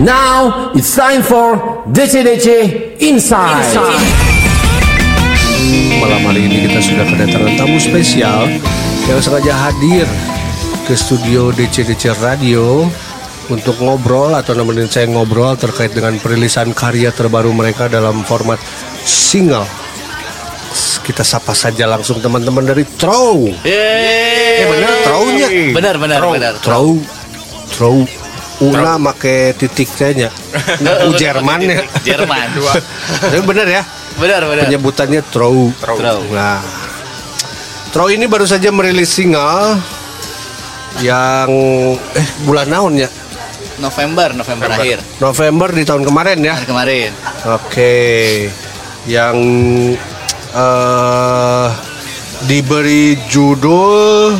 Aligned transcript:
Now 0.00 0.72
it's 0.72 0.96
time 0.96 1.20
for 1.20 1.84
DC-DC 1.92 2.48
Inside. 3.04 3.76
Malam 6.00 6.22
hari 6.24 6.48
ini 6.48 6.64
kita 6.64 6.80
sudah 6.80 7.04
kedatangan 7.04 7.60
tamu 7.60 7.76
spesial 7.76 8.48
yang 9.04 9.20
sengaja 9.20 9.52
hadir 9.52 10.08
ke 10.88 10.96
studio 10.96 11.52
DC-DC 11.52 12.08
Radio 12.24 12.88
untuk 13.52 13.76
ngobrol 13.84 14.32
atau 14.32 14.56
nemenin 14.56 14.88
saya 14.88 15.12
ngobrol 15.12 15.60
terkait 15.60 15.92
dengan 15.92 16.16
perilisan 16.16 16.72
karya 16.72 17.12
terbaru 17.12 17.52
mereka 17.52 17.92
dalam 17.92 18.24
format 18.24 18.56
single. 19.04 19.68
Kita 21.04 21.20
sapa 21.20 21.52
saja 21.52 21.84
langsung 21.84 22.16
teman-teman 22.24 22.64
dari 22.64 22.88
Trow. 22.96 23.44
Eh, 23.60 24.64
bener, 24.64 25.04
Trow-nya. 25.04 25.48
Benar, 25.76 25.94
benar, 26.00 26.20
benar. 26.24 26.52
Trow, 26.64 26.96
Trow. 27.76 28.21
Una 28.60 29.00
make 29.00 29.56
titik 29.56 29.88
kayaknya. 29.96 30.28
U 31.08 31.16
Jerman 31.16 31.60
ya. 31.64 31.80
Jerman. 32.04 32.48
Tapi 33.32 33.40
bener 33.42 33.66
ya. 33.66 33.82
Benar, 34.20 34.44
benar. 34.44 34.68
Penyebutannya 34.68 35.22
Trow. 35.32 35.72
Trow. 35.80 36.20
Nah, 36.30 36.60
Trow 37.90 38.12
ini 38.12 38.28
baru 38.28 38.44
saja 38.44 38.68
merilis 38.68 39.08
single 39.08 39.80
yang 41.00 41.48
eh 41.96 42.28
bulan 42.44 42.68
naon 42.68 43.00
ya? 43.00 43.08
November, 43.80 44.36
November 44.36 44.68
akhir. 44.68 45.00
November 45.18 45.68
di 45.72 45.82
tahun 45.88 46.04
kemarin 46.04 46.38
ya. 46.44 46.54
Tahun 46.60 46.68
kemarin. 46.68 47.10
Oke. 47.56 47.96
Yang 49.08 49.38
eh 50.52 51.68
diberi 52.46 53.16
judul 53.30 54.36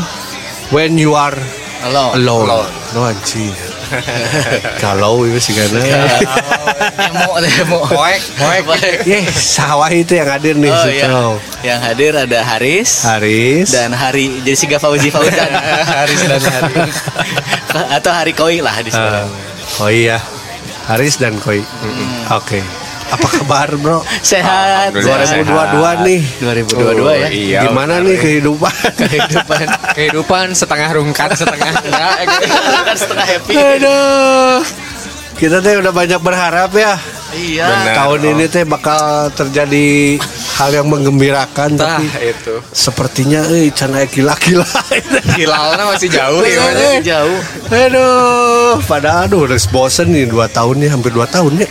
When 0.71 1.01
You 1.01 1.17
Are 1.17 1.39
Halo. 1.83 2.15
Alone. 2.15 2.69
No 2.95 3.01
anjir. 3.09 3.72
Kalau 4.81 5.25
itu 5.29 5.39
sih 5.39 5.55
karena 5.57 5.81
Emo, 7.03 7.39
emo. 7.39 7.79
Poek, 7.87 8.23
poek. 8.39 8.97
Yes, 9.07 9.33
sawah 9.59 9.91
itu 9.93 10.17
yang 10.17 10.29
hadir 10.29 10.55
nih 10.57 10.71
Oh 10.73 10.83
si 10.85 10.91
iya. 10.99 11.07
Yang 11.63 11.81
hadir 11.85 12.13
ada 12.17 12.39
Haris 12.43 13.07
Haris 13.07 13.69
dan 13.71 13.95
Hari 13.95 14.43
Jessica 14.43 14.77
Fauzi 14.83 15.09
Fauzan. 15.13 15.51
Haris 16.03 16.21
dan 16.27 16.43
Hari. 16.43 16.75
Atau 17.97 18.13
Hari 18.13 18.33
Koi 18.35 18.61
lah 18.61 18.77
di 18.83 18.91
sini. 18.91 19.07
Eh, 19.07 19.27
Koi 19.79 19.99
ya 20.11 20.19
Haris 20.91 21.17
dan 21.17 21.39
Koi 21.39 21.63
Oke 22.33 22.82
Apa 23.13 23.29
kabar 23.29 23.69
bro? 23.77 24.01
Sehat. 24.25 24.97
Alhamdulillah, 24.97 26.01
2022 26.01 26.07
nih 26.09 26.21
2022 26.41 27.13
ya. 27.13 27.29
iya, 27.29 27.61
Gimana 27.69 28.01
nih 28.01 28.17
kehidupan? 28.17 28.73
Kehidupan 29.05 29.65
kehidupan 29.93 30.47
setengah 30.57 30.89
rungkat 30.97 31.31
setengah 31.37 31.71
enggak 31.77 32.15
kan 32.89 32.97
setengah 32.97 33.27
happy. 33.29 33.53
Aduh 33.53 34.61
Kita 35.37 35.59
teh 35.59 35.75
udah 35.77 35.93
banyak 35.93 36.21
berharap 36.23 36.73
ya 36.73 36.97
Iya. 37.33 37.65
Benar. 37.65 37.95
Tahun 37.97 38.21
ini 38.37 38.45
teh 38.45 38.65
bakal 38.69 39.33
terjadi 39.33 40.21
hal 40.61 40.71
yang 40.77 40.85
menggembirakan 40.93 41.81
Tah, 41.81 41.97
Tapi 41.97 42.05
itu 42.29 42.55
sepertinya 42.77 43.41
eh 43.49 43.73
cana 43.73 44.05
gila-gila 44.05 44.69
hilalnya 45.41 45.85
masih 45.89 46.13
jauh 46.13 46.45
ya 46.45 46.61
Mas. 46.61 46.77
Masih 46.77 47.01
jauh. 47.01 47.39
Aduh 47.73 48.73
Padahal 48.85 49.33
aduh 49.33 49.49
udah 49.49 49.57
bosen 49.73 50.13
nih 50.13 50.29
2 50.29 50.45
tahun 50.53 50.75
nih 50.85 50.89
Hampir 50.93 51.13
2 51.17 51.25
tahun 51.29 51.53
ya 51.65 51.69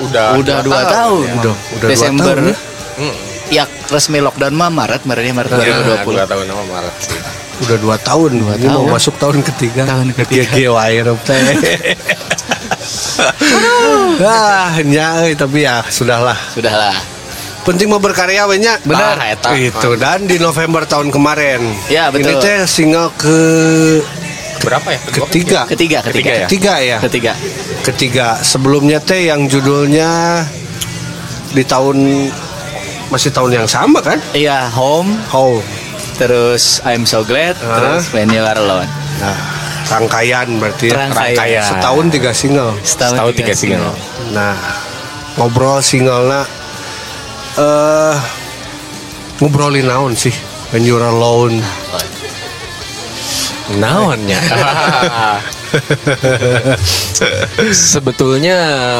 udah 0.00 0.26
Udah 0.36 0.58
dua 0.60 0.82
tahun. 0.84 1.26
Udah, 1.38 1.54
udah 1.74 1.86
2 1.86 1.90
Desember. 1.90 2.34
tahun 2.34 2.50
ya 2.50 2.56
Ya 3.52 3.64
resmi 3.86 4.18
lockdown 4.18 4.52
mah 4.52 4.68
Maret, 4.68 5.04
Maret 5.04 5.30
Maret 5.30 5.50
Ya, 5.60 5.78
2020. 6.00 6.10
dua 6.10 6.24
tahun 6.24 6.44
sama 6.48 6.64
Maret 6.64 6.94
sih 6.98 7.20
Udah 7.54 7.76
dua 7.78 7.96
tahun, 7.96 8.30
ini 8.34 8.66
mau 8.66 8.82
tahun. 8.82 8.90
masuk 8.90 9.14
tahun 9.14 9.38
ketiga. 9.44 9.82
Tahun 9.86 10.10
ketiga. 10.12 10.58
Reup 11.06 11.20
teh. 11.28 11.38
ah, 14.20 14.74
nya 14.82 15.06
tapi 15.32 15.62
ya 15.62 15.86
sudahlah. 15.86 16.34
Sudahlah. 16.50 16.94
Penting 17.62 17.88
mau 17.88 17.96
berkarya 17.96 18.44
we 18.44 18.58
nya. 18.58 18.76
Benar. 18.82 19.16
Ah, 19.16 19.30
eta. 19.30 19.54
Itu 19.54 19.94
dan 19.94 20.26
di 20.26 20.36
November 20.36 20.84
tahun 20.84 21.08
kemarin. 21.08 21.62
Ya, 21.86 22.10
betul. 22.10 22.26
Ini 22.28 22.42
teh 22.42 22.58
single 22.66 23.08
ke 23.14 23.38
berapa 24.64 24.88
ya 24.88 25.00
Kedua, 25.04 25.26
ketiga. 25.28 25.60
Ketiga, 25.68 25.98
ketiga. 26.02 26.32
ya? 26.32 26.46
Ketiga 26.48 26.74
ya. 26.80 26.98
Ketiga. 26.98 27.32
Ketiga. 27.84 28.26
Sebelumnya 28.40 28.98
teh 28.98 29.28
yang 29.28 29.44
judulnya 29.44 30.40
di 31.52 31.62
tahun 31.62 32.28
masih 33.12 33.30
tahun 33.30 33.62
yang 33.62 33.68
sama 33.68 34.00
kan? 34.00 34.18
Iya, 34.32 34.72
home, 34.72 35.14
How? 35.28 35.60
terus 36.16 36.80
I'm 36.82 37.04
so 37.04 37.22
glad, 37.22 37.54
Ah. 37.60 37.78
terus 37.78 38.10
when 38.10 38.26
you 38.32 38.40
are 38.40 38.56
alone. 38.56 38.88
Nah, 39.20 39.38
rangkaian 39.86 40.46
berarti 40.58 40.90
ya. 40.90 41.06
Rangkaian. 41.06 41.62
Setahun 41.62 42.04
tiga 42.10 42.30
single. 42.32 42.72
Setahun, 42.82 43.14
Setahun 43.20 43.32
tiga 43.36 43.54
single. 43.54 43.92
Nah, 44.32 44.56
ngobrol 45.38 45.78
single 45.78 46.26
na 46.26 46.40
eh 47.54 48.16
ngobrolin 49.38 49.86
naon 49.86 50.14
sih 50.14 50.34
when 50.70 50.82
you're 50.82 51.02
alone. 51.04 51.62
Naonnya? 53.80 54.40
Sebetulnya 57.74 58.56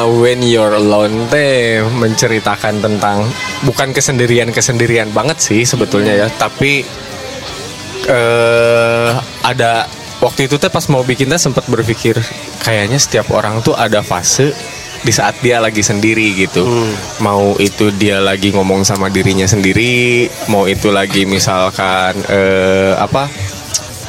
when 0.09 0.43
you're 0.43 0.75
alone 0.75 1.29
teh 1.31 1.79
menceritakan 1.85 2.83
tentang 2.83 3.29
bukan 3.63 3.95
kesendirian 3.95 4.51
kesendirian 4.51 5.11
banget 5.15 5.39
sih 5.39 5.61
sebetulnya 5.63 6.25
ya 6.25 6.27
tapi 6.35 6.83
eh 8.05 9.09
ada 9.41 9.87
waktu 10.19 10.51
itu 10.51 10.59
teh 10.59 10.69
pas 10.69 10.85
mau 10.91 11.01
bikin 11.01 11.31
teh 11.31 11.39
sempat 11.39 11.65
berpikir 11.71 12.19
kayaknya 12.61 12.99
setiap 12.99 13.31
orang 13.31 13.63
tuh 13.63 13.73
ada 13.77 14.03
fase 14.03 14.51
di 15.05 15.13
saat 15.13 15.37
dia 15.45 15.61
lagi 15.61 15.85
sendiri 15.85 16.33
gitu. 16.33 16.65
Mau 17.21 17.53
itu 17.61 17.93
dia 17.93 18.17
lagi 18.17 18.49
ngomong 18.49 18.81
sama 18.81 19.13
dirinya 19.13 19.45
sendiri 19.45 20.25
mau 20.49 20.65
itu 20.65 20.89
lagi 20.89 21.29
misalkan 21.29 22.17
eh, 22.25 22.97
apa 22.97 23.29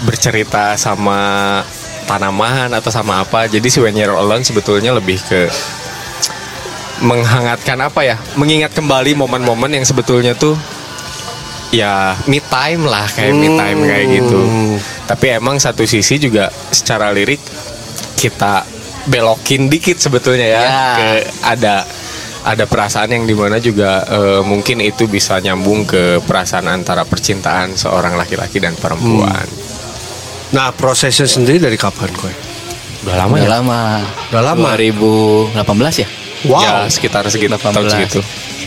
bercerita 0.04 0.76
sama 0.76 1.60
tanaman 2.04 2.70
atau 2.74 2.90
sama 2.92 3.22
apa. 3.24 3.48
Jadi 3.48 3.66
si 3.70 3.78
When 3.80 3.96
You're 3.96 4.14
Alone 4.14 4.44
sebetulnya 4.44 4.92
lebih 4.92 5.18
ke 5.24 5.48
menghangatkan 7.04 7.76
apa 7.80 8.00
ya? 8.04 8.16
Mengingat 8.36 8.72
kembali 8.72 9.16
momen-momen 9.16 9.72
yang 9.72 9.84
sebetulnya 9.84 10.32
tuh 10.36 10.56
ya 11.74 12.14
me 12.30 12.38
time 12.40 12.86
lah 12.86 13.04
kayak 13.10 13.34
me 13.36 13.48
time 13.52 13.80
kayak 13.84 14.06
gitu. 14.22 14.40
Tapi 15.06 15.26
emang 15.36 15.60
satu 15.60 15.84
sisi 15.84 16.16
juga 16.16 16.48
secara 16.72 17.12
lirik 17.12 17.40
kita 18.16 18.64
belokin 19.06 19.70
dikit 19.70 20.02
sebetulnya 20.02 20.46
ya, 20.50 20.62
Ya. 20.66 20.82
ke 20.98 21.08
ada 21.46 21.76
ada 22.46 22.64
perasaan 22.66 23.10
yang 23.10 23.24
di 23.26 23.34
mana 23.34 23.58
juga 23.58 24.02
eh, 24.06 24.40
mungkin 24.42 24.78
itu 24.82 25.06
bisa 25.06 25.38
nyambung 25.42 25.82
ke 25.86 26.22
perasaan 26.22 26.66
antara 26.70 27.02
percintaan 27.02 27.74
seorang 27.74 28.14
laki-laki 28.14 28.62
dan 28.62 28.74
perempuan 28.78 29.46
Nah, 30.54 30.70
prosesnya 30.70 31.26
sendiri 31.26 31.58
dari 31.58 31.74
kapan 31.74 32.10
kowe? 32.14 32.34
udah 33.06 33.16
lama 33.22 33.34
Udah 33.38 33.46
ya 33.46 33.50
lama. 33.62 33.80
Udah 34.34 34.42
lama. 34.42 34.68
2018 34.74 36.02
ya? 36.02 36.08
Wow. 36.46 36.60
ya 36.60 36.72
sekitar 36.90 37.22
sekitar 37.30 37.58
tahun 37.58 37.86
18. 37.86 37.94
segitu 37.96 38.20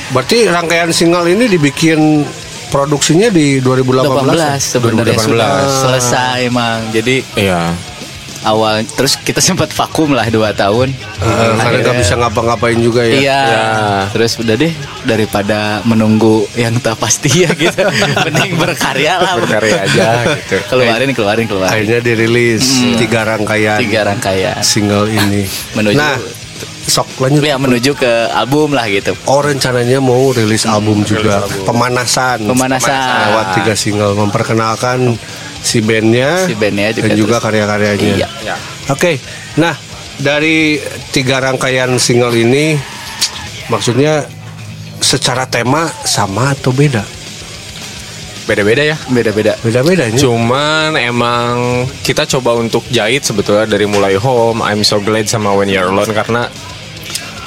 Berarti 0.09 0.37
rangkaian 0.49 0.89
single 0.89 1.27
ini 1.29 1.45
dibikin 1.45 2.25
produksinya 2.73 3.29
di 3.29 3.61
2018. 3.61 4.09
18 4.09 4.57
sebenarnya 4.57 5.15
2018. 5.19 5.27
sudah 5.27 5.53
selesai 5.69 6.35
emang. 6.49 6.79
Jadi 6.89 7.15
iya 7.37 7.69
awal 8.41 8.79
terus 8.89 9.15
kita 9.15 9.39
sempat 9.45 9.69
vakum 9.69 10.11
lah 10.11 10.25
2 10.25 10.39
tahun. 10.53 10.87
Eh, 11.19 11.51
karena 11.55 11.77
nggak 11.81 11.97
bisa 11.97 12.13
ngapa-ngapain 12.15 12.77
juga 12.77 13.01
ya. 13.01 13.13
Iya. 13.13 13.41
Ya. 13.43 13.65
Terus 14.09 14.37
udah 14.37 14.55
deh 14.55 14.73
daripada 15.03 15.59
menunggu 15.83 16.47
yang 16.53 16.77
tak 16.77 16.95
pasti 16.95 17.43
ya 17.43 17.51
gitu. 17.51 17.83
Mending 18.25 18.55
berkarya 18.55 19.17
lah. 19.17 19.35
berkarya 19.37 19.83
aja 19.83 20.07
gitu 20.35 20.55
Keluarin, 20.69 21.11
keluarin, 21.11 21.45
keluarin. 21.45 21.71
Akhirnya 21.71 21.99
dirilis 21.99 22.63
tiga 22.95 23.25
rangkaian 23.25 23.79
Tiga 23.79 24.05
rangkaian. 24.05 24.59
single 24.61 25.07
ini. 25.07 25.43
Menuju- 25.73 25.97
Nah, 25.99 26.15
sok 26.81 27.05
lanjut. 27.19 27.41
Ya 27.41 27.55
menuju 27.55 27.91
ke 27.93 28.11
album 28.31 28.71
lah 28.71 28.87
gitu. 28.87 29.13
Oh 29.23 29.39
rencananya 29.39 29.99
mau 29.99 30.31
rilis 30.31 30.63
album 30.63 31.03
juga 31.03 31.45
pemanasan 31.61 32.43
Pemanasan. 32.43 33.29
lewat 33.29 33.47
tiga 33.55 33.73
single 33.73 34.17
memperkenalkan 34.17 35.13
si 35.61 35.83
bandnya 35.83 36.47
Si 36.47 36.55
bandnya 36.55 36.95
juga 36.95 37.07
dan 37.07 37.17
juga 37.17 37.35
karya-karyanya. 37.43 38.13
Iya. 38.15 38.27
ya 38.43 38.55
Oke, 38.89 39.21
nah 39.59 39.75
dari 40.17 40.81
tiga 41.13 41.39
rangkaian 41.39 41.93
single 42.01 42.33
ini 42.35 42.75
maksudnya 43.69 44.25
secara 44.99 45.45
tema 45.47 45.87
sama 46.03 46.51
atau 46.57 46.73
beda? 46.75 47.19
beda-beda 48.49 48.81
ya 48.81 48.97
Beda-beda. 49.13 49.53
Beda-bedanya. 49.61 50.17
Cuman 50.17 50.97
emang 50.97 51.85
kita 52.01 52.25
coba 52.25 52.57
untuk 52.57 52.81
jahit 52.89 53.21
sebetulnya 53.21 53.69
dari 53.69 53.85
mulai 53.85 54.17
home, 54.17 54.65
I'm 54.65 54.81
so 54.81 54.97
glad 54.97 55.29
sama 55.29 55.53
when 55.53 55.69
you're 55.69 55.85
alone 55.85 56.09
karena 56.09 56.49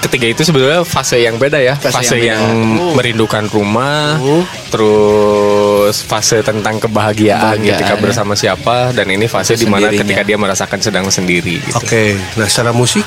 ketiga 0.02 0.26
itu 0.28 0.42
sebetulnya 0.42 0.82
fase 0.82 1.18
yang 1.18 1.38
beda 1.38 1.56
ya, 1.56 1.78
Fase 1.78 1.94
fase, 2.02 2.16
yang 2.18 2.36
yang, 2.36 2.42
beda. 2.42 2.82
Uh. 2.82 2.94
merindukan 2.94 3.44
rumah, 3.48 4.18
Uh. 4.18 4.42
terus 4.68 6.02
fase 6.02 6.42
tentang 6.42 6.76
kebahagiaan 6.76 7.56
Kebahagiaan, 7.56 7.78
ketika 7.78 7.94
ya. 7.94 8.00
bersama 8.00 8.32
siapa 8.34 8.90
dan 8.90 9.06
ini 9.08 9.26
fase 9.26 9.54
di 9.54 9.64
mana 9.64 9.88
Sendirinya. 9.88 10.02
ketika 10.04 10.22
dia 10.24 10.36
merasakan 10.36 10.78
sedang 10.80 11.06
sendiri 11.08 11.58
gitu. 11.58 11.78
Oke, 11.78 12.18
nah 12.34 12.46
secara 12.46 12.70
musik 12.70 13.06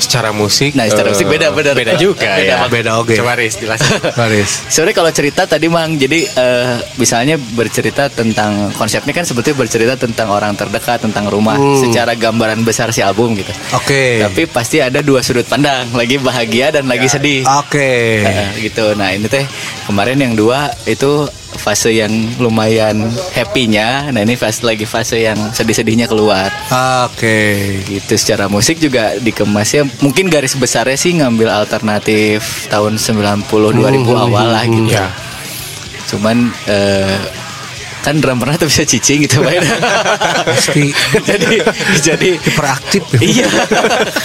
secara 0.00 0.32
musik 0.32 0.72
Nah, 0.74 0.88
secara 0.88 1.08
eh, 1.08 1.12
musik 1.14 1.26
beda, 1.28 1.52
benar. 1.52 1.74
beda 1.76 1.92
juga 1.94 2.34
Beda, 2.34 2.66
ya. 2.66 2.66
Beda 2.66 2.90
oke. 2.98 3.12
coba 3.14 3.36
Riz 3.36 3.54
jelasin 3.56 4.00
Faris. 4.18 4.64
Sebenarnya 4.66 4.96
kalau 4.96 5.10
cerita 5.12 5.42
tadi 5.44 5.66
mang, 5.68 5.94
jadi 5.94 6.24
eh, 6.24 6.74
misalnya 6.96 7.36
bercerita 7.36 8.08
tentang 8.08 8.72
konsepnya 8.74 9.12
kan 9.12 9.22
sebetulnya 9.22 9.60
bercerita 9.60 9.94
tentang 9.94 10.32
orang 10.32 10.56
terdekat, 10.56 11.04
tentang 11.04 11.28
rumah, 11.28 11.60
secara 11.78 12.16
gambaran 12.16 12.64
besar 12.64 12.90
si 12.90 13.04
album 13.04 13.36
gitu. 13.36 13.52
Oke. 13.76 14.24
Tapi 14.24 14.48
pasti 14.48 14.80
ada 14.80 15.04
dua 15.04 15.20
sudut 15.20 15.44
pandang, 15.44 15.92
lagi 15.92 16.16
bahagia 16.16 16.72
dan 16.72 16.88
lagi 16.88 17.06
sedih. 17.06 17.44
Oke. 17.60 18.24
Eh, 18.24 18.48
gitu. 18.64 18.96
Nah 18.96 19.12
ini 19.12 19.28
teh 19.28 19.44
kemarin 19.84 20.16
yang 20.16 20.32
dua 20.32 20.72
itu 20.86 21.28
fase 21.56 21.96
yang 21.96 22.12
lumayan 22.38 23.10
happy-nya. 23.34 24.10
Nah 24.14 24.22
ini 24.22 24.38
fase 24.38 24.62
lagi 24.62 24.86
fase 24.86 25.24
yang 25.24 25.38
sedih-sedihnya 25.50 26.06
keluar. 26.06 26.52
Oke. 27.10 27.80
Gitu 27.86 28.14
secara 28.14 28.46
musik 28.46 28.78
juga 28.78 29.18
dikemasnya 29.18 29.88
mungkin 30.04 30.30
garis 30.30 30.54
besarnya 30.54 30.98
sih 30.98 31.18
ngambil 31.18 31.50
alternatif 31.50 32.70
tahun 32.70 33.00
90 33.00 33.46
2000 33.48 34.06
awal 34.14 34.46
lah 34.52 34.64
gitu. 34.68 34.90
Ya. 34.90 35.08
Cuman 36.10 36.50
eh, 36.66 37.18
kan 38.00 38.16
drummernya 38.16 38.56
tuh 38.56 38.68
bisa 38.68 38.82
cicing 38.82 39.24
gitu 39.24 39.44
Pak. 39.44 39.60
Pasti. 40.48 40.88
jadi 41.28 41.60
jadi 42.00 42.28
Hiperaktif. 42.40 43.02
iya. 43.20 43.44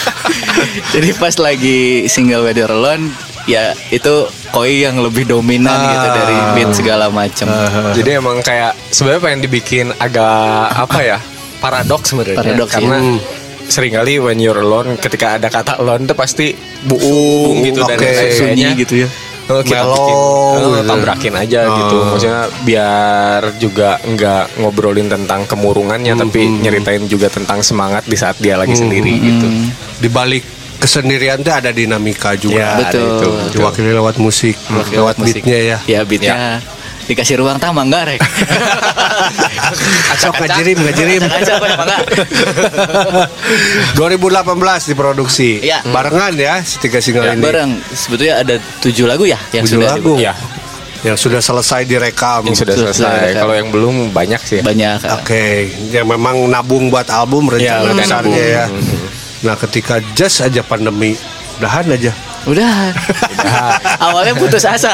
jadi 0.95 1.09
pas 1.15 1.35
lagi 1.37 2.07
single 2.07 2.47
Weather 2.47 2.71
Alone 2.71 3.11
ya 3.45 3.77
itu 3.93 4.25
koi 4.49 4.81
yang 4.81 4.97
lebih 4.97 5.29
dominan 5.29 5.69
Ah. 5.69 5.85
gitu 5.93 6.07
dari 6.09 6.37
beat 6.57 6.71
segala 6.73 7.05
macam. 7.13 7.45
jadi 7.93 8.17
emang 8.17 8.41
kayak 8.41 8.73
sebenarnya 8.89 9.21
pengen 9.21 9.41
dibikin 9.43 9.87
agak 9.95 10.73
apa 10.73 10.99
ya 11.05 11.17
paradoks 11.61 12.09
sebenarnya 12.09 12.37
Paradoks, 12.37 12.73
karena 12.73 12.97
iya. 12.97 13.21
sering 13.65 13.93
kali 13.93 14.17
when 14.17 14.37
you're 14.37 14.57
alone 14.57 14.97
ketika 14.97 15.37
ada 15.37 15.49
kata 15.49 15.77
alone 15.77 16.05
itu 16.05 16.13
pasti 16.13 16.53
buung 16.85 17.61
gitu 17.61 17.85
dan 17.85 17.97
Oke. 17.97 18.05
kayaknya 18.05 18.33
Sunyi 18.33 18.65
gitu 18.81 18.93
ya. 19.05 19.09
Oh, 19.45 19.61
kita 19.61 19.85
Mellow 19.85 19.93
bikin, 19.93 20.15
oh, 20.17 20.73
gitu. 20.73 20.89
tabrakin 20.89 21.35
aja 21.37 21.59
gitu. 21.69 21.95
Oh. 22.01 22.05
Maksudnya 22.13 22.41
biar 22.65 23.41
juga 23.61 23.89
nggak 24.01 24.43
ngobrolin 24.57 25.05
tentang 25.05 25.45
kemurungannya, 25.45 26.17
tapi 26.17 26.49
nyeritain 26.49 27.05
juga 27.05 27.29
tentang 27.29 27.61
semangat 27.61 28.09
di 28.09 28.17
saat 28.17 28.41
dia 28.41 28.57
lagi 28.57 28.73
sendiri 28.73 29.13
gitu. 29.21 29.47
Di 30.01 30.09
balik 30.09 30.43
kesendirian 30.81 31.45
tuh 31.45 31.53
ada 31.53 31.69
dinamika 31.69 32.33
juga. 32.33 32.57
Ya, 32.57 32.89
Betul. 32.89 33.05
itu. 33.05 33.29
Diwakili 33.61 33.93
lewat 33.93 34.17
musik, 34.17 34.57
lewat 34.89 35.21
musik. 35.21 35.45
beatnya 35.45 35.59
ya. 35.61 35.77
Ya 35.85 36.01
beatnya 36.01 36.61
dikasih 37.05 37.37
ruang 37.37 37.57
tama 37.57 37.81
enggak 37.81 38.03
rek. 38.09 38.19
Sok 40.21 40.35
ngajirim, 40.37 40.77
ngajirim. 40.79 41.21
Acak-acak, 41.21 41.55
Pak, 41.57 41.69
emang 41.69 41.87
enggak? 41.87 42.01
2018 43.95 44.89
diproduksi. 44.89 45.49
Iya. 45.61 45.79
Barengan 45.85 46.33
ya 46.33 46.59
si 46.61 46.77
tiga 46.79 46.99
single 46.99 47.25
ini. 47.27 47.41
Bareng 47.41 47.71
sebetulnya 47.87 48.41
ada 48.41 48.55
tujuh 48.81 49.05
lagu 49.05 49.25
ya 49.25 49.37
yang 49.51 49.63
Tujuh 49.65 49.79
sudah 49.79 49.89
lagu. 49.93 50.13
Ya, 50.17 50.33
Yang 51.03 51.17
sudah 51.21 51.37
selesai 51.39 51.85
direkam. 51.85 52.41
yang 52.43 52.57
sudah 52.57 52.73
selesai. 52.73 52.97
selesai. 52.97 53.37
Kalau 53.37 53.53
yang 53.53 53.69
belum 53.69 53.95
banyak 54.09 54.41
sih. 54.41 54.57
ya. 54.59 54.63
banyak. 54.65 54.99
Oke, 55.15 55.45
yang 55.91 56.07
memang 56.07 56.49
nabung 56.49 56.89
buat 56.89 57.05
album 57.07 57.45
rencana 57.47 57.61
Ya, 57.61 57.85
udah 57.85 57.93
besarnya 57.93 58.33
nabung. 58.33 58.55
ya. 58.57 58.65
Nah, 59.43 59.55
ketika 59.59 60.01
just 60.17 60.41
aja 60.41 60.65
pandemi, 60.65 61.13
udahan 61.57 61.85
aja. 61.87 62.09
Udah. 62.45 62.93
Awalnya 63.99 64.37
putus 64.37 64.63
asa. 64.63 64.93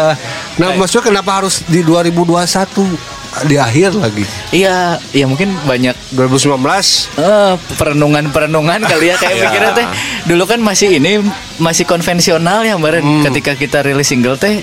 nah, 0.60 0.68
maksudnya 0.74 1.10
kenapa 1.10 1.42
harus 1.42 1.66
di 1.66 1.82
2021 1.82 2.86
di 3.44 3.58
akhir 3.58 3.98
lagi? 3.98 4.22
Iya, 4.50 5.02
ya 5.10 5.26
mungkin 5.26 5.50
banyak 5.66 5.94
2019 6.14 6.54
eh, 7.18 7.54
perenungan-perenungan 7.74 8.86
kali 8.86 9.10
ya 9.10 9.18
kayak 9.18 9.34
Iya. 9.34 9.42
mikirnya 9.44 9.72
teh 9.74 9.86
dulu 10.24 10.46
kan 10.46 10.62
masih 10.62 11.02
ini 11.02 11.18
masih 11.58 11.82
konvensional 11.82 12.62
ya 12.62 12.78
kemarin 12.78 13.02
Hmm. 13.02 13.22
ketika 13.26 13.58
kita 13.58 13.82
rilis 13.82 14.06
single 14.06 14.38
teh 14.38 14.62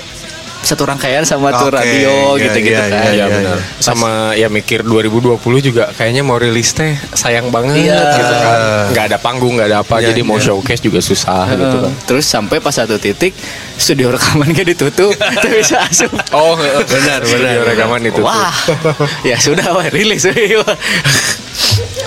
satu 0.61 0.85
rangkaian 0.85 1.25
sama 1.25 1.49
tuh 1.57 1.73
Oke, 1.73 1.77
radio 1.81 2.37
iya, 2.37 2.43
gitu-gitu 2.47 2.77
iya, 2.77 2.85
kan. 2.85 2.89
iya, 2.89 3.01
Iya 3.01 3.13
iya, 3.17 3.25
benar. 3.33 3.57
iya. 3.57 3.81
Sama 3.81 4.11
ya 4.37 4.47
mikir 4.47 4.85
2020 4.85 5.41
juga 5.59 5.89
kayaknya 5.97 6.21
mau 6.21 6.37
rilis 6.37 6.69
teh 6.71 6.93
sayang 7.17 7.49
banget 7.49 7.81
Iya. 7.81 7.97
gitu 8.13 8.33
kan. 8.37 8.57
Nggak 8.93 9.05
ada 9.09 9.17
panggung, 9.17 9.53
nggak 9.57 9.69
ada 9.73 9.79
apa. 9.81 9.95
Iya, 9.99 10.13
jadi 10.13 10.21
mau 10.21 10.37
iya. 10.37 10.45
showcase 10.53 10.81
juga 10.85 11.01
susah 11.01 11.49
gitu 11.57 11.77
kan. 11.81 11.91
Terus 12.05 12.25
sampai 12.29 12.61
pas 12.61 12.71
satu 12.71 13.01
titik 13.01 13.33
studio 13.73 14.13
rekamannya 14.13 14.61
ditutup, 14.61 15.17
tuh 15.43 15.49
bisa 15.49 15.81
asup. 15.81 16.13
Oh, 16.31 16.53
benar, 16.85 17.25
benar. 17.25 17.65
Rekaman 17.65 18.01
itu. 18.05 18.21
Wah, 18.21 18.53
ya 19.29 19.41
sudah, 19.41 19.73
wah, 19.73 19.89
rilis. 19.89 20.21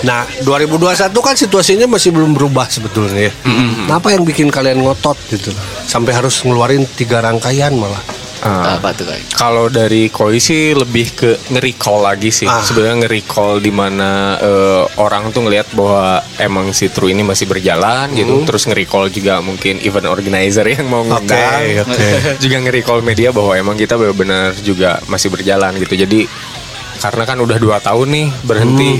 Nah, 0.05 0.23
2021 0.47 1.11
kan 1.11 1.35
situasinya 1.35 1.87
masih 1.89 2.13
belum 2.15 2.31
berubah 2.37 2.69
sebetulnya 2.71 3.27
ya. 3.27 3.33
Apa 3.89 4.13
yang 4.15 4.23
bikin 4.23 4.47
kalian 4.47 4.79
ngotot 4.79 5.17
gitu? 5.27 5.51
Sampai 5.83 6.13
harus 6.15 6.39
ngeluarin 6.45 6.85
tiga 6.95 7.19
rangkaian 7.19 7.73
malah. 7.75 7.99
Ah. 8.45 8.77
Apa 8.77 8.93
tuh 8.93 9.09
kayak? 9.09 9.25
Kalau 9.33 9.73
dari 9.73 10.13
Koi 10.13 10.37
sih 10.37 10.77
lebih 10.77 11.17
ke 11.17 11.33
nge-recall 11.49 12.05
lagi 12.05 12.29
sih. 12.29 12.45
Ah. 12.45 12.61
Sebenarnya 12.61 13.01
nge-recall 13.01 13.57
di 13.57 13.73
mana 13.73 14.37
eh, 14.37 14.83
orang 15.01 15.33
tuh 15.33 15.49
ngelihat 15.49 15.73
bahwa 15.73 16.21
emang 16.37 16.69
si 16.69 16.93
True 16.93 17.09
ini 17.09 17.25
masih 17.25 17.49
berjalan 17.49 18.13
gitu. 18.13 18.45
Terus 18.45 18.69
nge-recall 18.69 19.09
juga 19.09 19.41
mungkin 19.41 19.81
event 19.81 20.13
organizer 20.13 20.61
yang 20.69 20.85
mau 20.85 21.01
ngundang. 21.01 21.89
oke. 21.89 22.09
juga 22.45 22.55
nge-recall 22.61 23.01
media 23.01 23.33
bahwa 23.33 23.57
emang 23.57 23.73
kita 23.73 23.97
benar-benar 23.97 24.53
juga 24.61 25.01
masih 25.09 25.33
berjalan 25.33 25.73
gitu. 25.81 25.97
Jadi 25.97 26.29
karena 27.01 27.23
kan 27.25 27.37
udah 27.41 27.57
dua 27.57 27.81
tahun 27.81 28.07
nih 28.13 28.27
berhenti. 28.45 28.91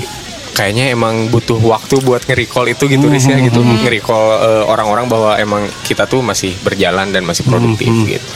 Kayaknya 0.56 0.88
emang 0.96 1.28
butuh 1.28 1.60
waktu 1.60 2.00
buat 2.00 2.24
nge-recall 2.24 2.72
itu 2.72 2.88
gitu 2.88 3.06
Riz 3.12 3.28
ya 3.30 3.38
gitu. 3.38 3.62
Nge-recall 3.62 4.24
eh, 4.42 4.64
orang-orang 4.66 5.06
bahwa 5.06 5.38
emang 5.38 5.70
kita 5.86 6.08
tuh 6.10 6.24
masih 6.24 6.50
berjalan 6.66 7.14
dan 7.14 7.22
masih 7.22 7.46
produktif 7.46 7.92
gitu. 8.08 8.34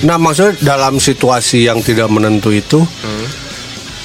Nah, 0.00 0.16
maksudnya 0.16 0.56
dalam 0.64 0.96
situasi 0.96 1.68
yang 1.68 1.80
tidak 1.80 2.08
menentu 2.08 2.48
itu, 2.50 2.80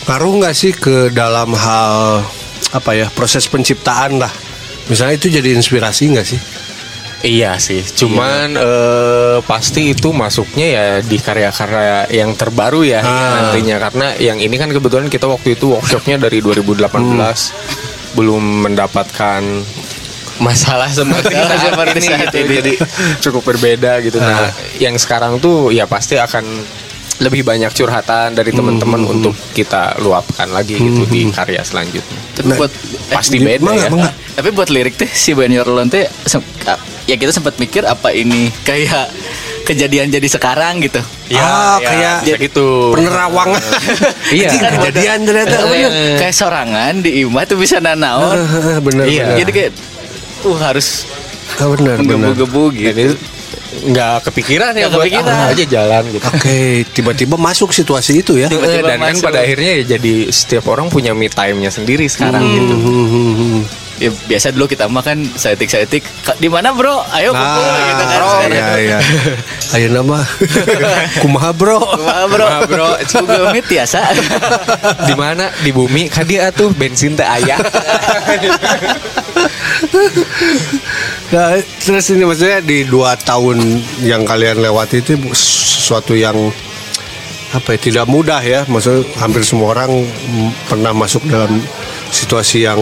ngaruh 0.05 0.33
nggak 0.37 0.55
sih 0.55 0.71
ke 0.71 1.09
dalam 1.09 1.51
hal 1.51 2.21
apa 2.69 2.91
ya 2.91 3.07
proses 3.09 3.47
penciptaan 3.47 4.19
lah? 4.19 4.31
Misalnya 4.85 5.15
itu 5.15 5.31
jadi 5.31 5.55
inspirasi 5.55 6.03
nggak 6.11 6.27
sih? 6.27 6.39
Iya 7.25 7.57
sih, 7.57 7.81
cuman 7.81 8.53
eh, 8.53 9.37
pasti 9.49 9.97
itu 9.97 10.13
masuknya 10.13 10.67
ya 10.69 10.85
di 11.01 11.17
karya-karya 11.17 12.05
yang 12.13 12.37
terbaru 12.37 12.85
ya 12.85 13.01
Ah. 13.01 13.49
nantinya 13.49 13.81
karena 13.81 14.13
yang 14.21 14.37
ini 14.37 14.53
kan 14.61 14.69
kebetulan 14.69 15.09
kita 15.09 15.25
waktu 15.25 15.57
itu 15.57 15.73
workshopnya 15.73 16.21
dari 16.21 16.37
2018 16.37 16.85
belum 18.13 18.69
mendapatkan 18.69 19.41
masalah 20.37 20.89
seperti 20.89 21.31
saat 21.31 21.59
Seperti 21.61 21.97
ini 21.97 22.07
saat 22.07 22.21
gitu. 22.25 22.37
ini. 22.37 22.55
jadi 22.55 22.73
cukup 23.21 23.43
berbeda 23.45 23.99
gitu. 23.99 24.17
Nah, 24.17 24.51
yang 24.77 24.95
sekarang 24.95 25.39
tuh 25.39 25.69
ya 25.69 25.85
pasti 25.85 26.15
akan 26.15 26.43
lebih 27.15 27.47
banyak 27.47 27.71
curhatan 27.71 28.35
dari 28.35 28.51
teman-teman 28.51 28.99
untuk 29.01 29.31
kita 29.55 29.95
luapkan 29.97 30.51
lagi 30.51 30.75
gitu 30.75 31.07
di 31.07 31.31
karya 31.31 31.63
selanjutnya. 31.63 32.19
Tapi 32.35 32.43
Nah, 32.45 32.57
buat 32.57 32.71
eh, 32.71 33.15
Pasti 33.15 33.39
di- 33.39 33.47
beda 33.47 33.71
ya. 33.71 33.87
mangga. 33.87 34.11
Tapi 34.35 34.49
buat 34.51 34.67
lirik 34.67 34.95
teh 34.95 35.07
si 35.07 35.31
When 35.31 35.47
You're 35.47 35.63
Alone 35.63 35.87
teh 35.87 36.11
ya 37.05 37.15
kita 37.15 37.31
sempat 37.31 37.55
mikir 37.55 37.87
apa 37.87 38.11
ini 38.11 38.51
kayak 38.61 39.07
kejadian 39.63 40.11
jadi 40.11 40.27
sekarang 40.27 40.83
gitu. 40.83 40.99
Ah, 41.31 41.79
ya, 41.79 41.87
kayak 41.87 42.15
bisa 42.21 42.37
gitu. 42.43 42.67
Penerawangan. 42.91 43.63
Iya. 44.35 44.49
Anjing, 44.49 44.61
kejadian 44.75 45.17
ternyata. 45.23 45.55
kayak, 45.63 45.91
kayak 46.17 46.33
sorangan 46.35 46.93
di 46.99 47.23
imah 47.23 47.45
tuh 47.45 47.55
bisa 47.55 47.79
nanaon. 47.79 48.43
bener, 48.83 49.05
Iya. 49.07 49.23
bener. 49.23 49.37
Jadi 49.39 49.51
kayak 49.53 49.71
uh 50.45 50.57
harus 50.61 51.09
bener, 51.57 51.97
bener. 52.01 52.31
menggebu-gebu 52.31 52.63
Dan 52.73 52.79
gitu. 52.81 53.01
itu 53.01 53.15
nggak 53.75 54.31
kepikiran 54.31 54.71
ya 54.73 54.87
buat 54.87 55.05
kepikiran. 55.05 55.35
ah, 55.35 55.51
aja 55.51 55.63
jalan 55.67 56.03
gitu. 56.09 56.25
Oke, 56.25 56.59
tiba-tiba 56.95 57.35
masuk 57.35 57.69
situasi 57.75 58.23
itu 58.23 58.39
ya. 58.39 58.47
Tiba-tiba 58.47 58.87
Dan 58.87 58.99
kan 59.03 59.15
pada 59.19 59.43
akhirnya 59.43 59.83
ya 59.83 59.99
jadi 59.99 60.13
setiap 60.31 60.65
orang 60.71 60.87
punya 60.87 61.11
me 61.11 61.27
time-nya 61.27 61.69
sendiri 61.69 62.07
sekarang 62.07 62.41
gitu. 62.41 62.75
Hmm, 62.75 63.07
hmm, 63.11 63.33
hmm. 63.35 63.61
Ya, 63.95 64.11
biasa 64.11 64.51
dulu 64.51 64.67
kita 64.67 64.91
makan 64.91 65.23
setik 65.39 65.71
setik 65.71 66.03
di 66.43 66.51
mana 66.51 66.75
bro 66.75 66.99
ayo 67.15 67.31
kumpul 67.31 67.63
gitu 67.63 68.03
kan 68.03 68.19
Nah, 68.19 68.27
sekarang 68.27 68.51
iya, 68.51 68.67
iya. 68.81 68.99
Ayo 69.71 69.87
nama. 69.95 70.19
Kumaha 71.23 71.51
bro. 71.55 71.79
Kumaha, 71.79 72.23
bro 72.27 72.45
Kumaha, 72.45 72.59
bro. 72.67 72.89
Google 72.99 73.45
Meet 73.55 73.65
biasa 73.71 73.99
Di 75.07 75.13
mana 75.15 75.47
di 75.63 75.71
bumi 75.71 76.11
kan 76.11 76.27
dia 76.27 76.51
tuh 76.51 76.75
bensin 76.75 77.15
teh 77.15 77.23
ayah. 77.23 77.59
Nah, 81.31 81.59
terus 81.83 82.05
ini 82.11 82.23
maksudnya 82.23 82.59
di 82.63 82.83
dua 82.87 83.15
tahun 83.19 83.59
yang 84.03 84.23
kalian 84.23 84.59
lewati 84.63 85.03
itu 85.03 85.15
sesuatu 85.35 86.15
yang 86.15 86.35
apa 87.55 87.75
ya 87.75 87.79
tidak 87.79 88.05
mudah 88.11 88.39
ya. 88.43 88.63
Maksudnya 88.67 89.07
hampir 89.19 89.43
semua 89.47 89.75
orang 89.75 90.03
pernah 90.67 90.91
masuk 90.91 91.23
dalam 91.27 91.63
situasi 92.11 92.67
yang 92.67 92.79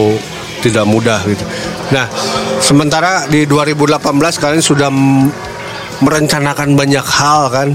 tidak 0.64 0.88
mudah 0.88 1.20
gitu. 1.28 1.44
Nah, 1.92 2.08
sementara 2.64 3.28
di 3.28 3.44
2018 3.44 4.00
kalian 4.40 4.64
sudah 4.64 4.88
merencanakan 6.00 6.74
banyak 6.74 7.06
hal 7.06 7.52
kan 7.52 7.68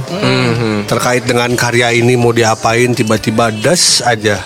terkait 0.89 1.24
dengan 1.24 1.53
karya 1.55 1.93
ini 1.93 2.19
mau 2.19 2.36
diapain 2.36 2.91
tiba-tiba 2.91 3.53
des 3.53 4.03
aja 4.03 4.41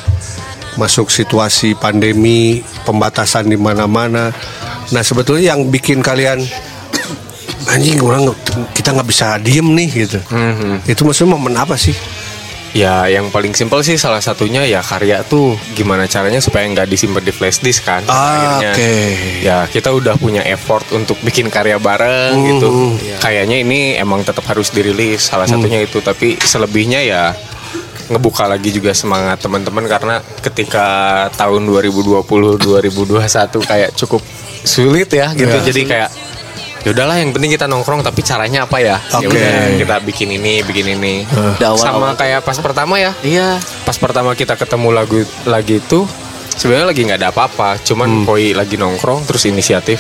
masuk 0.78 1.10
situasi 1.10 1.78
pandemi, 1.78 2.62
pembatasan 2.86 3.50
di 3.50 3.58
mana-mana. 3.58 4.34
Nah 4.90 5.02
sebetulnya 5.06 5.54
yang 5.54 5.70
bikin 5.70 6.02
kalian 6.02 6.42
anjing 7.74 8.02
orang 8.02 8.30
kita 8.74 8.94
nggak 8.94 9.10
bisa 9.10 9.38
diem 9.42 9.66
nih 9.74 9.90
gitu. 10.06 10.20
Itu 10.86 11.06
maksudnya 11.06 11.38
momen 11.38 11.56
apa 11.58 11.78
sih? 11.78 11.94
Ya 12.74 13.06
yang 13.06 13.30
paling 13.30 13.54
simpel 13.54 13.80
sih 13.80 13.96
salah 13.96 14.18
satunya 14.18 14.66
ya 14.66 14.82
karya 14.82 15.22
tuh 15.22 15.54
gimana 15.72 16.10
caranya 16.10 16.42
supaya 16.42 16.66
nggak 16.66 16.90
disimpan 16.90 17.22
di 17.22 17.30
flash 17.30 17.62
disk 17.62 17.86
kan. 17.86 18.02
Ah, 18.06 18.58
Akhirnya 18.58 18.72
oke. 18.74 18.92
ya 19.46 19.58
kita 19.70 19.90
udah 19.90 20.18
punya 20.18 20.42
effort 20.44 20.90
untuk 20.90 21.22
bikin 21.22 21.54
karya 21.54 21.78
bareng 21.78 22.34
Hmm, 22.34 22.48
gitu. 22.50 22.70
Kayaknya 23.20 23.62
ini 23.62 23.94
emang 23.94 24.22
tetap 24.22 24.42
harus 24.46 24.68
dirilis 24.68 25.22
salah 25.24 25.46
Hmm. 25.46 25.62
satunya 25.62 25.86
itu 25.86 26.02
tapi 26.02 26.34
selebihnya 26.36 27.00
ya 27.00 27.24
ngebuka 28.04 28.50
lagi 28.50 28.68
juga 28.68 28.92
semangat 28.92 29.40
teman-teman 29.40 29.86
karena 29.86 30.16
ketika 30.42 30.86
tahun 31.32 31.64
2020 31.64 32.26
2021 32.58 33.22
kayak 33.64 33.94
cukup 33.96 34.20
sulit 34.62 35.08
ya 35.08 35.30
gitu. 35.32 35.46
Ya. 35.52 35.62
Jadi 35.62 35.82
kayak 35.86 36.10
ya 36.84 36.92
udahlah 36.92 37.16
yang 37.16 37.32
penting 37.32 37.52
kita 37.52 37.66
nongkrong 37.66 38.00
tapi 38.00 38.20
caranya 38.22 38.68
apa 38.68 38.78
ya? 38.78 39.00
Ya 39.00 39.18
Oke. 39.18 39.32
udah 39.32 39.56
kita 39.80 39.96
bikin 40.04 40.30
ini, 40.32 40.60
bikin 40.62 40.86
ini. 40.94 41.24
Awal- 41.58 41.80
Sama 41.80 42.08
kayak 42.14 42.44
pas 42.44 42.60
pertama 42.60 43.00
ya? 43.00 43.16
Iya. 43.20 43.58
pas 43.84 43.96
pertama 43.96 44.32
kita 44.34 44.54
ketemu 44.54 44.92
lagu 44.92 45.18
lagi 45.44 45.80
itu 45.80 46.04
sebenarnya 46.54 46.88
lagi 46.88 47.02
nggak 47.04 47.20
ada 47.20 47.30
apa-apa. 47.32 47.80
Cuman 47.80 48.24
Koi 48.24 48.52
lagi 48.52 48.76
nongkrong 48.76 49.24
terus 49.24 49.44
inisiatif. 49.44 50.00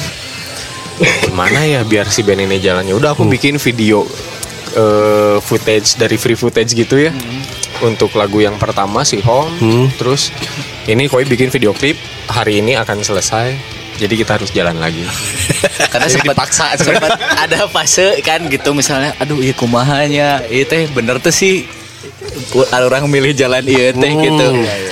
Gimana 1.23 1.63
ya 1.63 1.81
biar 1.81 2.05
si 2.05 2.21
band 2.21 2.43
ini 2.43 2.59
jalannya 2.59 2.93
udah 2.93 3.15
aku 3.15 3.25
bikin 3.25 3.57
video 3.57 4.05
eh, 4.73 5.37
footage 5.39 5.95
dari 5.95 6.15
free 6.15 6.35
footage 6.35 6.71
gitu 6.71 6.99
ya. 6.99 7.15
Untuk 7.79 8.13
lagu 8.13 8.39
yang 8.39 8.55
pertama 8.55 9.01
si 9.01 9.19
Home 9.19 9.55
terus 9.95 10.29
ini 10.85 11.07
Koi 11.07 11.23
bikin 11.23 11.47
video 11.47 11.71
klip. 11.71 11.95
Hari 12.23 12.59
ini 12.59 12.75
akan 12.75 12.99
selesai 12.99 13.72
jadi 13.97 14.13
kita 14.13 14.31
harus 14.41 14.49
jalan 14.49 14.77
lagi. 14.77 15.03
Karena 15.91 16.07
sempat 16.09 16.35
paksa 16.35 16.73
sempat 16.81 17.13
ada 17.17 17.69
fase 17.69 18.19
kan 18.25 18.43
gitu 18.49 18.73
misalnya 18.73 19.13
aduh 19.21 19.39
iya 19.39 19.53
kumahanya. 19.53 20.43
Iya 20.49 20.63
teh 20.65 20.83
bener 20.89 21.19
tuh 21.21 21.33
sih. 21.33 21.65
Ada 22.53 22.87
orang 22.87 23.07
milih 23.07 23.35
jalan 23.35 23.63
iya 23.65 23.91
teh 23.93 24.11
gitu. 24.11 24.47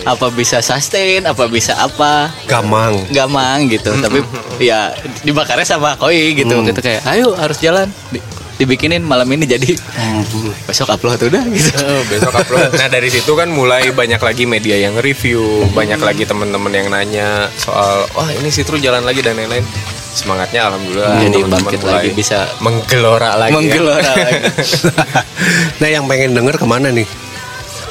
Apa 0.05 0.29
bisa 0.31 0.62
sustain 0.62 1.24
apa 1.25 1.48
bisa 1.48 1.74
apa? 1.77 2.29
Gamang. 2.46 3.08
gamang 3.12 3.70
gitu. 3.70 3.91
Tapi 3.98 4.22
ya 4.70 4.93
dibakarnya 5.25 5.65
sama 5.65 5.98
koi 5.98 6.36
gitu. 6.36 6.62
Gitu 6.62 6.79
kayak 6.79 7.01
ayo 7.10 7.34
harus 7.38 7.58
jalan. 7.60 7.88
Di- 8.10 8.40
dibikinin 8.62 9.01
malam 9.01 9.25
ini 9.27 9.50
jadi 9.50 9.74
besok 10.63 10.94
upload 10.94 11.18
udah 11.24 11.44
gitu 11.50 11.74
besok 12.12 12.34
upload. 12.36 12.70
Nah 12.72 12.88
dari 12.88 13.10
situ 13.10 13.34
kan 13.34 13.50
mulai 13.50 13.89
banyak 13.89 14.18
lagi 14.18 14.46
media 14.46 14.77
yang 14.77 14.94
review, 14.96 15.65
banyak 15.74 15.98
lagi 15.98 16.24
teman-teman 16.24 16.70
yang 16.70 16.88
nanya 16.88 17.50
soal 17.58 18.06
wah 18.13 18.30
ini 18.30 18.48
Citru 18.48 18.77
jalan 18.77 19.01
lagi 19.01 19.20
dan 19.20 19.34
lain-lain. 19.34 19.65
Semangatnya 20.12 20.68
alhamdulillah 20.68 21.24
Jadi 21.24 21.39
teman-teman 21.39 21.63
bangkit 21.63 21.82
lagi, 21.82 22.10
bisa 22.12 22.44
menggelora 22.60 23.32
lagi. 23.34 23.48
ya. 23.48 23.56
menggelora 23.56 24.12
lagi 24.27 24.44
nah 25.80 25.88
yang 25.88 26.03
pengen 26.03 26.36
denger 26.36 26.56
ke 26.60 26.68
mana 26.68 26.91
nih? 26.91 27.08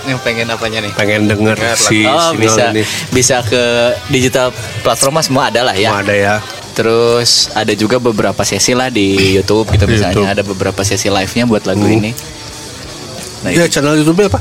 yang 0.01 0.21
pengen 0.21 0.49
apanya 0.49 0.81
nih 0.81 0.93
Pengen 0.93 1.29
denger 1.29 1.57
Denger 1.57 1.77
si 1.77 2.05
oh 2.05 2.33
bisa 2.33 2.73
ini. 2.73 2.85
bisa 3.09 3.41
ke 3.41 3.65
digital 4.09 4.49
platform 4.81 5.21
semua 5.21 5.49
ada 5.49 5.61
lah 5.61 5.73
ya 5.73 5.93
Mau 5.93 6.01
ada 6.01 6.13
ya. 6.13 6.35
Terus 6.71 7.51
ada 7.53 7.73
juga 7.73 7.99
beberapa 7.99 8.41
sesi 8.41 8.73
lah 8.73 8.89
di 8.89 9.37
YouTube 9.37 9.69
gitu 9.71 9.85
Di 9.85 9.93
misalnya 9.93 10.15
YouTube. 10.17 10.33
ada 10.33 10.43
beberapa 10.43 10.81
sesi 10.81 11.07
live-nya 11.07 11.45
buat 11.45 11.65
lagu 11.65 11.83
Hmm. 11.83 11.97
ini. 11.97 12.11
Nah, 13.41 13.51
Ya 13.51 13.65
itu 13.65 13.73
channel 13.73 13.97
YouTube 13.97 14.21
apa? 14.23 14.41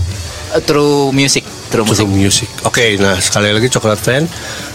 uh, 0.52 0.62
True 0.62 1.12
Music, 1.12 1.44
True 1.70 1.84
Music. 1.84 2.04
True 2.04 2.12
Music. 2.12 2.50
Oke, 2.64 2.98
nah 2.98 3.16
sekali 3.16 3.50
lagi 3.50 3.68
Coklat 3.68 3.98
Fan 3.98 4.24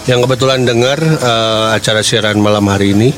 yang 0.04 0.20
kebetulan 0.20 0.62
dengar 0.62 0.96
eh, 1.00 1.66
acara 1.73 2.00
siaran 2.00 2.37
malam 2.37 2.64
hari 2.68 2.92
ini, 2.92 3.08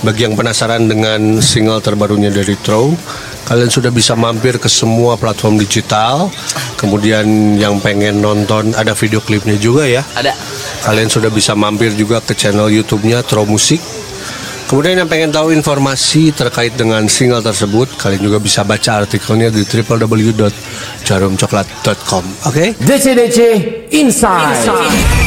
bagi 0.00 0.22
yang 0.22 0.34
penasaran 0.34 0.86
dengan 0.86 1.38
single 1.38 1.78
terbarunya 1.78 2.28
dari 2.28 2.54
Trow, 2.58 2.94
kalian 3.44 3.70
sudah 3.70 3.90
bisa 3.90 4.14
mampir 4.14 4.58
ke 4.58 4.66
semua 4.66 5.14
platform 5.14 5.56
digital. 5.56 6.30
Kemudian 6.76 7.26
yang 7.56 7.78
pengen 7.78 8.18
nonton 8.18 8.74
ada 8.74 8.90
video 8.92 9.18
klipnya 9.18 9.54
juga 9.54 9.86
ya. 9.86 10.02
Ada 10.14 10.34
Kalian 10.82 11.06
sudah 11.06 11.30
bisa 11.30 11.54
mampir 11.54 11.94
juga 11.94 12.18
ke 12.18 12.34
channel 12.34 12.66
YouTube-nya 12.66 13.22
Trow 13.22 13.46
Musik. 13.46 13.78
Kemudian 14.66 14.98
yang 15.04 15.10
pengen 15.10 15.28
tahu 15.28 15.52
informasi 15.52 16.32
terkait 16.32 16.72
dengan 16.74 17.04
single 17.04 17.44
tersebut, 17.44 17.92
kalian 18.00 18.24
juga 18.24 18.40
bisa 18.40 18.64
baca 18.64 19.04
artikelnya 19.04 19.52
di 19.52 19.68
www.jarumcoklat.com. 19.68 22.24
Oke? 22.48 22.72
DC 22.80 23.12
DC 23.12 23.38
Inside. 23.92 25.21